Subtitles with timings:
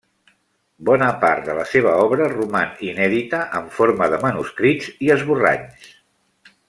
[0.87, 5.93] Bona part de la seva obra roman inèdita en forma de manuscrits i esborranys.